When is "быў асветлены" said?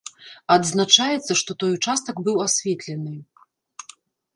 2.31-3.13